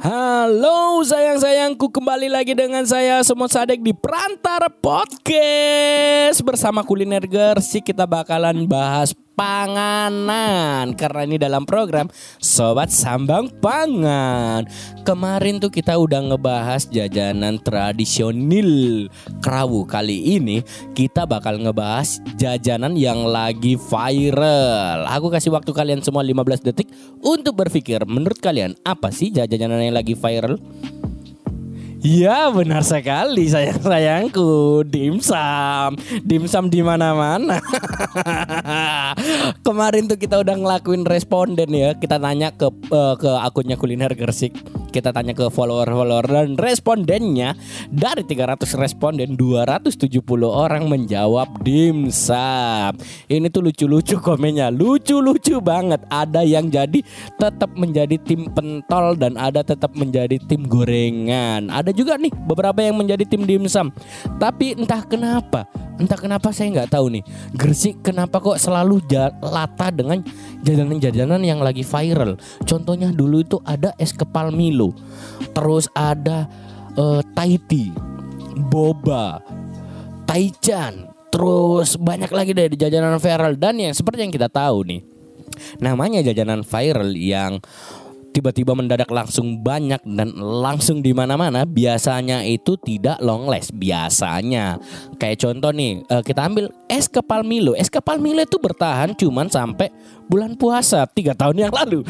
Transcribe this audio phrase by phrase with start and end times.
[0.00, 6.40] Halo sayang-sayangku kembali lagi dengan saya Semut Sadek di Perantara Podcast.
[6.40, 10.92] Bersama Kuliner Gersik kita bakalan bahas panganan.
[10.92, 14.68] Karena ini dalam program Sobat Sambang Pangan.
[15.00, 19.08] Kemarin tuh kita udah ngebahas jajanan tradisional.
[19.40, 20.60] Krawu Kali ini
[20.92, 25.08] kita bakal ngebahas jajanan yang lagi viral.
[25.08, 26.92] Aku kasih waktu kalian semua 15 detik
[27.24, 28.04] untuk berpikir.
[28.04, 30.60] Menurut kalian apa sih jajanan yang lagi viral?
[32.00, 34.80] Ya benar sekali sayang sayangku.
[34.88, 36.00] Dimsum.
[36.24, 37.60] Dimsum di mana mana.
[39.66, 41.92] Kemarin tuh kita udah ngelakuin responden ya.
[41.92, 44.56] Kita tanya ke uh, ke akunnya kuliner Gersik
[44.90, 47.54] kita tanya ke follower-follower dan respondennya
[47.88, 49.96] dari 300 responden 270
[50.44, 52.92] orang menjawab dimsum.
[53.30, 56.02] Ini tuh lucu-lucu komennya, lucu-lucu banget.
[56.10, 57.00] Ada yang jadi
[57.38, 61.70] tetap menjadi tim pentol dan ada tetap menjadi tim gorengan.
[61.70, 63.94] Ada juga nih beberapa yang menjadi tim dimsum.
[64.42, 65.64] Tapi entah kenapa,
[66.00, 67.24] entah kenapa saya nggak tahu nih.
[67.52, 69.04] Gresik kenapa kok selalu
[69.44, 70.24] lata dengan
[70.64, 72.40] jajanan-jajanan yang lagi viral.
[72.64, 74.96] Contohnya dulu itu ada es kepal Milo.
[75.52, 76.48] Terus ada
[76.96, 77.92] uh, Taiti,
[78.72, 79.44] Boba,
[80.24, 85.00] Taichan, terus banyak lagi dari jajanan viral dan yang seperti yang kita tahu nih.
[85.82, 87.60] Namanya jajanan viral yang
[88.30, 94.78] tiba-tiba mendadak langsung banyak dan langsung di mana-mana biasanya itu tidak long last biasanya.
[95.18, 97.74] Kayak contoh nih eh, kita ambil es kepal Milo.
[97.74, 99.90] Es kepal Milo itu bertahan cuman sampai
[100.30, 102.06] bulan puasa tiga tahun yang lalu.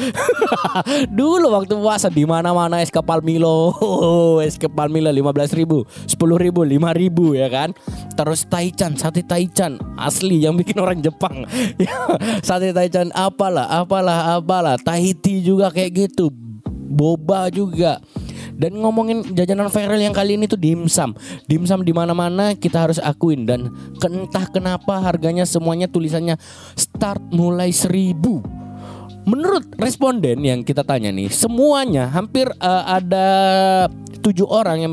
[1.19, 3.73] Dulu waktu puasa di mana-mana es kepal Milo.
[4.47, 7.77] Es kepal Milo lima belas ribu sepuluh ribu lima ribu ya kan
[8.21, 9.81] terus Taichan sate Taichan.
[9.97, 11.49] Asli yang bikin orang Jepang.
[12.47, 14.77] Sate Taichan apalah apalah apalah.
[14.77, 16.29] Tahiti juga kayak gitu.
[16.29, 16.51] Gitu
[16.91, 18.03] boba juga.
[18.61, 21.17] Dan ngomongin jajanan viral yang kali ini tuh dimsum.
[21.49, 23.49] Dimsum di mana mana kita harus akuin.
[23.49, 23.73] Dan
[24.05, 26.37] entah kenapa harganya semuanya tulisannya
[26.77, 28.45] start mulai seribu.
[29.25, 33.29] Menurut responden yang kita tanya nih semuanya hampir uh, ada
[34.25, 34.93] tujuh orang yang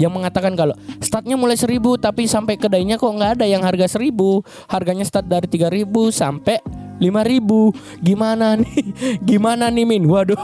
[0.00, 0.72] yang mengatakan kalau
[1.04, 4.40] startnya mulai seribu tapi sampai kedainya kok nggak ada yang harga seribu.
[4.72, 6.64] Harganya start dari tiga ribu sampai
[6.96, 7.68] lima ribu.
[8.00, 8.80] Gimana nih?
[9.28, 10.08] Gimana nih Min?
[10.08, 10.40] Waduh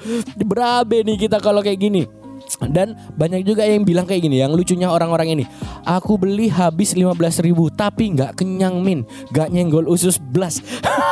[0.50, 2.19] berabe nih kita kalau kayak gini
[2.68, 5.44] dan banyak juga yang bilang kayak gini Yang lucunya orang-orang ini
[5.88, 9.08] Aku beli habis 15 ribu Tapi nggak kenyang min.
[9.32, 10.60] Gak nyenggol usus blas.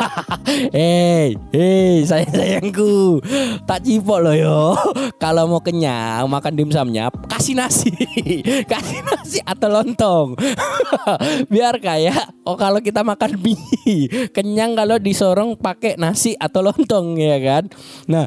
[0.76, 3.25] Hei Hei sayang sayangku.
[3.64, 4.60] Tak cipok loh yo.
[5.22, 7.92] Kalau mau kenyang Makan dimsumnya Kasih nasi.
[8.72, 10.36] Kasih nasi atau lontong.
[11.48, 17.36] Biar kayak Oh kalau kita makan mie Kenyang kalau disorong pakai nasi atau lontong ya
[17.41, 17.65] kan?
[18.09, 18.25] Nah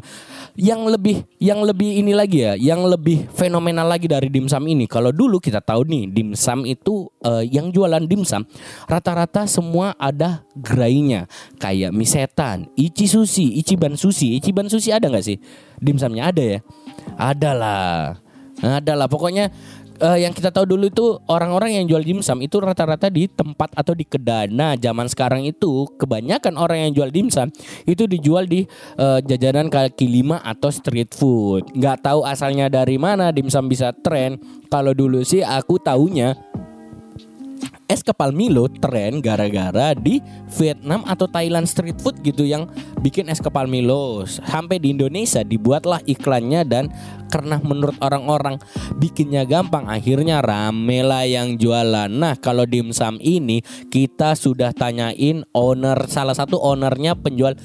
[0.52, 4.84] yang lebih yang lebih ini lagi ya, yang lebih fenomenal lagi dari dimsum ini.
[4.84, 8.44] Kalau dulu kita tahu nih, dimsum itu uh, yang jualan dimsum
[8.84, 11.24] rata-rata semua ada gerainya.
[11.56, 14.36] Kayak mie setan, ichi sushi, ichiban sushi.
[14.36, 15.40] Ichiban sushi ada nggak sih?
[15.80, 16.58] Dimsumnya ada ya?
[17.16, 18.00] Ada lah.
[18.62, 19.08] Ada lah.
[19.10, 19.50] Pokoknya
[20.00, 23.92] uh, yang kita tahu dulu itu orang-orang yang jual dimsum itu rata-rata di tempat atau
[23.92, 24.48] di kedai.
[24.48, 27.52] Nah, zaman sekarang itu kebanyakan orang yang jual dimsum
[27.84, 28.64] itu dijual di
[28.96, 31.68] uh, jajanan kaki lima atau street food.
[31.76, 34.40] Nggak tahu asalnya dari mana dimsum bisa tren.
[34.72, 36.32] Kalau dulu sih aku taunya
[37.92, 40.24] es kepal Milo tren gara-gara di
[40.56, 42.64] Vietnam atau Thailand street food gitu yang
[43.02, 44.22] bikin es kepal Milo.
[44.24, 46.88] Sampai di Indonesia dibuatlah iklannya dan
[47.28, 48.62] karena menurut orang-orang
[48.96, 52.08] bikinnya gampang akhirnya rame lah yang jualan.
[52.08, 57.58] Nah, kalau dimsum ini kita sudah tanyain owner salah satu ownernya penjual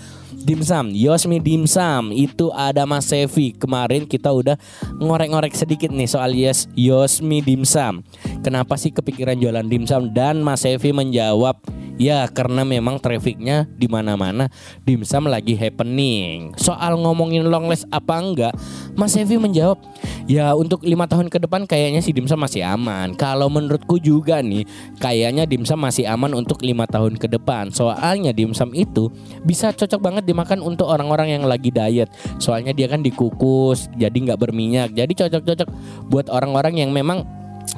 [0.48, 4.56] dimsum Yosmi dimsum itu ada Mas Sevi kemarin kita udah
[4.96, 8.06] ngorek-ngorek sedikit nih soal yes Yosmi dimsum
[8.46, 11.59] kenapa sih kepikiran jualan dimsum dan Mas Sevi menjawab
[11.97, 14.53] Ya karena memang trafficnya di mana-mana
[14.85, 16.53] dimsum lagi happening.
[16.62, 18.53] Soal ngomongin long list apa enggak,
[18.94, 19.81] Mas Evi menjawab,
[20.30, 23.18] ya untuk lima tahun ke depan kayaknya si dimsum masih aman.
[23.18, 24.69] Kalau menurutku juga nih,
[25.01, 27.74] kayaknya dimsum masih aman untuk lima tahun ke depan.
[27.74, 29.10] Soalnya dimsum itu
[29.42, 32.13] bisa cocok banget dimakan untuk orang-orang yang lagi diet.
[32.38, 34.94] Soalnya dia kan dikukus, jadi nggak berminyak.
[34.94, 35.69] Jadi cocok-cocok
[36.13, 37.37] buat orang-orang yang memang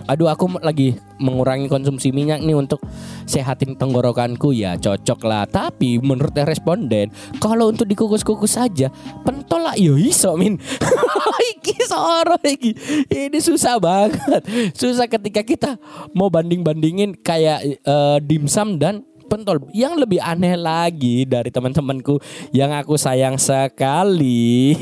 [0.09, 2.81] aduh aku lagi mengurangi konsumsi minyak nih untuk
[3.29, 4.50] sehatin tenggorokanku.
[4.50, 5.45] Ya cocok lah.
[5.45, 8.89] Tapi menurut responden kalau untuk dikukus-kukus saja
[9.21, 9.75] pentol lah.
[9.77, 10.57] Yo iso min.
[11.53, 12.71] Iki soro iki.
[13.09, 14.41] Ini susah banget.
[14.73, 15.75] Susah ketika kita
[16.15, 19.61] mau banding-bandingin kayak uh, dimsum dan pentol.
[19.69, 22.17] Yang lebih aneh lagi dari teman-temanku
[22.49, 24.73] yang aku sayang sekali.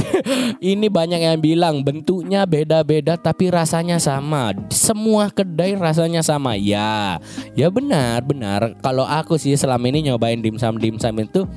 [0.60, 4.52] ini banyak yang bilang bentuknya beda-beda tapi rasanya sama.
[4.68, 6.54] Semua kedai rasanya sama.
[6.60, 7.16] Ya,
[7.56, 8.76] ya benar, benar.
[8.84, 11.48] Kalau aku sih selama ini nyobain dimsum dimsum itu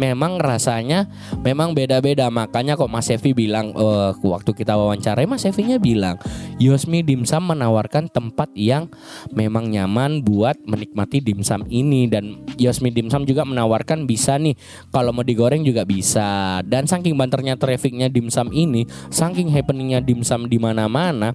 [0.00, 1.08] memang rasanya
[1.42, 2.28] memang beda-beda.
[2.28, 6.16] Makanya kok Mas Evi bilang uh, waktu kita wawancara Mas Evinya bilang
[6.60, 8.88] Yosmi Dimsum menawarkan tempat yang
[9.32, 12.06] memang nyaman buat menikmati dimsum ini.
[12.06, 14.54] Dan Yosmi Dimsum juga menawarkan bisa nih.
[14.92, 16.60] Kalau mau digoreng juga bisa.
[16.62, 21.34] Dan saking banternya trafficnya dimsum ini saking happeningnya dimsum di mana-mana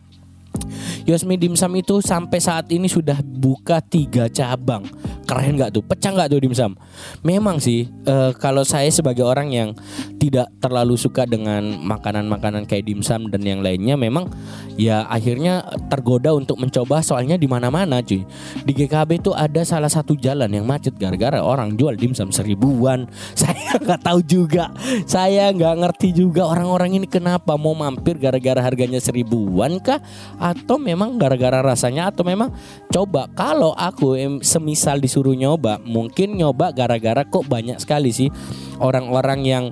[1.08, 4.84] Yosmi Dimsum itu sampai saat ini sudah buka tiga cabang.
[5.28, 5.84] Keren nggak tuh?
[5.84, 6.72] Pecah nggak tuh dimsum?
[7.20, 9.70] Memang sih, uh, kalau saya sebagai orang yang
[10.16, 14.32] tidak terlalu suka dengan makanan-makanan kayak dimsum dan yang lainnya, memang
[14.80, 17.04] ya akhirnya tergoda untuk mencoba.
[17.04, 18.24] Soalnya di mana-mana, cuy.
[18.64, 23.04] Di GKB itu ada salah satu jalan yang macet gara-gara orang jual dimsum seribuan.
[23.36, 24.72] Saya nggak tahu juga.
[25.04, 30.00] Saya nggak ngerti juga orang-orang ini kenapa mau mampir gara-gara harganya seribuan kah?
[30.40, 32.56] Atau memang gara-gara rasanya atau memang
[32.88, 38.30] coba kalau aku semisal disuruh nyoba mungkin nyoba gara-gara kok banyak sekali sih
[38.78, 39.66] orang-orang yang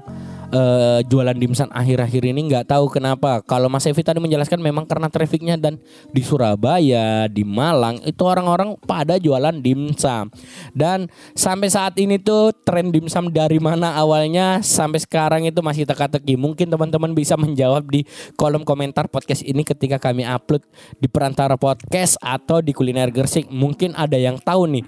[0.56, 3.44] uh, jualan dimsum akhir-akhir ini nggak tahu kenapa.
[3.46, 5.80] Kalau Mas Evi tadi menjelaskan memang karena trafficnya dan
[6.12, 10.30] di Surabaya, di Malang itu orang-orang pada jualan dimsum.
[10.72, 16.40] Dan sampai saat ini tuh tren dimsum dari mana awalnya sampai sekarang itu masih teka-teki.
[16.40, 18.04] Mungkin teman-teman bisa menjawab di
[18.40, 20.64] kolom komentar podcast ini ketika kami upload
[21.00, 23.48] di perantara podcast atau di kuliner Gersik.
[23.52, 24.84] Mungkin ada yang tahu nih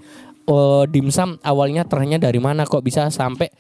[0.47, 3.51] oh, dimsum awalnya trennya dari mana kok bisa sampai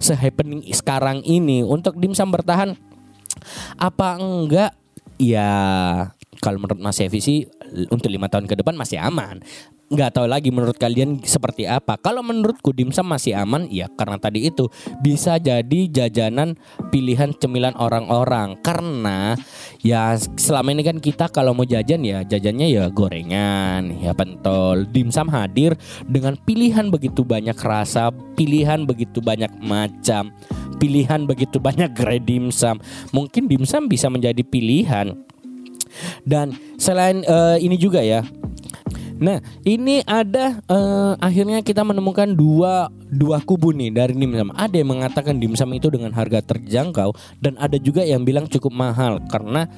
[0.00, 1.62] sehappening sekarang ini?
[1.62, 2.74] Untuk dimsum bertahan
[3.76, 4.72] apa enggak?
[5.20, 5.52] Ya
[6.40, 7.38] kalau menurut Mas Evi sih
[7.92, 9.44] untuk lima tahun ke depan masih aman
[9.90, 11.98] nggak tahu lagi menurut kalian seperti apa.
[11.98, 14.70] Kalau menurutku dimsum masih aman ya karena tadi itu
[15.02, 16.54] bisa jadi jajanan
[16.94, 19.34] pilihan cemilan orang-orang karena
[19.82, 24.86] ya selama ini kan kita kalau mau jajan ya jajannya ya gorengan, ya pentol.
[24.86, 25.74] Dimsum hadir
[26.06, 30.30] dengan pilihan begitu banyak rasa, pilihan begitu banyak macam,
[30.78, 32.78] pilihan begitu banyak grade dimsum.
[33.10, 35.18] Mungkin dimsum bisa menjadi pilihan.
[36.22, 38.22] Dan selain uh, ini juga ya,
[39.20, 44.48] Nah, ini ada uh, akhirnya kita menemukan dua dua kubu nih dari dimsum.
[44.56, 47.12] Ada yang mengatakan dimsum itu dengan harga terjangkau
[47.44, 49.68] dan ada juga yang bilang cukup mahal karena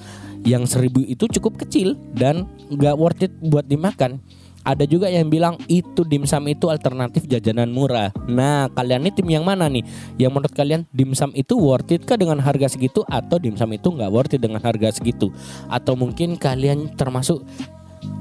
[0.47, 4.23] yang seribu itu cukup kecil dan nggak worth it buat dimakan.
[4.63, 8.15] Ada juga yang bilang itu dimsum itu alternatif jajanan murah.
[8.31, 9.83] Nah, kalian ini tim yang mana nih?
[10.23, 14.11] Yang menurut kalian dimsum itu worth it kah dengan harga segitu atau dimsum itu nggak
[14.15, 15.35] worth it dengan harga segitu?
[15.67, 17.43] Atau mungkin kalian termasuk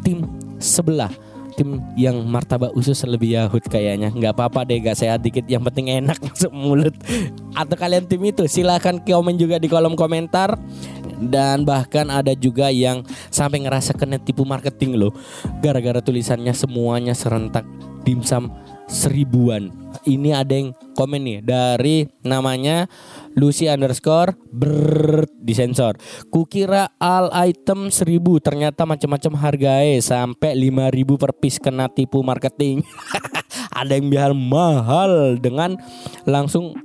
[0.02, 0.26] tim
[0.62, 1.12] sebelah.
[1.52, 4.08] Tim yang martabak usus lebih yahut kayaknya.
[4.08, 5.44] Nggak apa-apa deh gak sehat dikit.
[5.52, 6.96] Yang penting enak masuk mulut.
[7.52, 10.56] Atau kalian tim itu silahkan komen juga di kolom komentar.
[11.22, 15.12] Dan bahkan ada juga yang sampai ngerasa kena tipu marketing loh.
[15.60, 17.68] Gara-gara tulisannya semuanya serentak
[18.08, 18.50] dimsum
[18.92, 19.72] seribuan.
[20.04, 22.92] Ini ada yang komen nih dari namanya
[23.40, 25.98] Lucy underscore ber disensor.
[26.30, 32.86] Kukira all item seribu ternyata macam-macam harganya sampai lima ribu per piece kena tipu marketing.
[33.80, 35.76] Ada yang bilang mahal dengan
[36.24, 36.78] langsung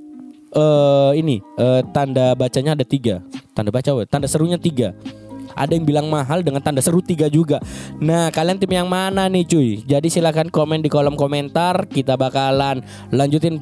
[0.57, 3.21] uh, ini uh, tanda bacanya ada tiga.
[3.53, 4.95] Tanda baca, tanda serunya tiga
[5.57, 7.57] ada yang bilang mahal dengan tanda seru tiga juga.
[7.97, 9.81] Nah, kalian tim yang mana nih cuy?
[9.81, 11.89] Jadi silahkan komen di kolom komentar.
[11.89, 13.57] Kita bakalan lanjutin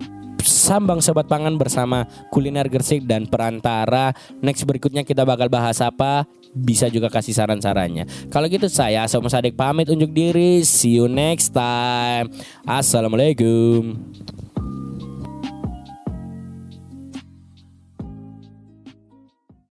[0.46, 4.14] Sambang Sobat Pangan bersama Kuliner Gersik dan Perantara.
[4.40, 6.24] Next berikutnya kita bakal bahas apa?
[6.56, 8.30] Bisa juga kasih saran-sarannya.
[8.32, 10.64] Kalau gitu saya Asom Sadek pamit unjuk diri.
[10.64, 12.32] See you next time.
[12.64, 14.00] Assalamualaikum.